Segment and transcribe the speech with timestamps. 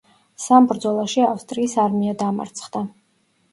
[0.45, 2.85] სამ ბრძოლაში ავსტრიის არმია დამარცხდა.